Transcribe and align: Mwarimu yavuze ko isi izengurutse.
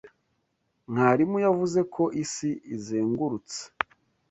Mwarimu 0.89 1.37
yavuze 1.45 1.79
ko 1.93 2.03
isi 2.23 2.49
izengurutse. 2.75 3.59